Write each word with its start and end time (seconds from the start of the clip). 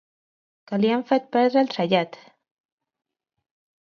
Que 0.71 0.79
li 0.79 0.89
han 0.93 1.03
fet 1.11 1.29
perdre 1.37 1.63
el 1.65 1.69
trellat... 1.75 2.19